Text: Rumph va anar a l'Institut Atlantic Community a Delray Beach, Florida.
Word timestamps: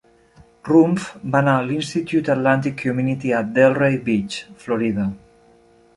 Rumph 0.69 1.03
va 1.35 1.41
anar 1.43 1.53
a 1.57 1.67
l'Institut 1.67 2.31
Atlantic 2.35 2.81
Community 2.87 3.37
a 3.41 3.45
Delray 3.59 4.03
Beach, 4.09 4.43
Florida. 4.65 5.11